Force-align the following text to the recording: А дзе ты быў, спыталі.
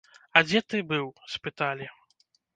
А 0.39 0.41
дзе 0.47 0.61
ты 0.73 0.81
быў, 0.93 1.05
спыталі. 1.35 1.91